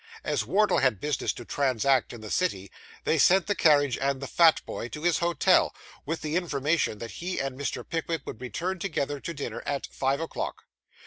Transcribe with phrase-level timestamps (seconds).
[0.23, 2.71] As Wardle had business to transact in the city,
[3.03, 5.75] they sent the carriage and the fat boy to his hotel,
[6.07, 7.87] with the information that he and Mr.
[7.87, 10.63] Pickwick would return together to dinner at five o'clock.